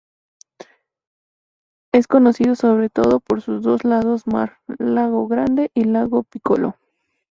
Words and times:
Es 1.91 2.07
conocido 2.07 2.55
sobre 2.55 2.89
todo 2.89 3.19
por 3.19 3.43
sus 3.43 3.61
dos 3.61 3.83
lados 3.83 4.25
maar, 4.25 4.57
"Lago 4.79 5.27
Grande" 5.27 5.69
y 5.75 5.83
"Lago 5.83 6.23
Piccolo". 6.23 6.75